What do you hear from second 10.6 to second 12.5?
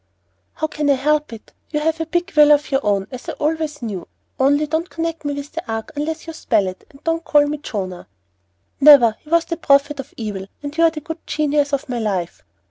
and you are the good genius of my life."